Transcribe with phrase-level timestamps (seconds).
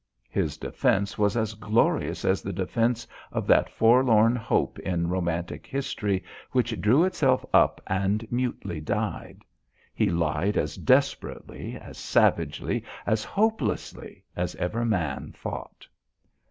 [0.31, 6.23] His defence was as glorious as the defence of that forlorn hope in romantic history,
[6.53, 9.45] which drew itself up and mutely died.
[9.93, 15.85] He lied as desperately, as savagely, as hopelessly as ever man fought.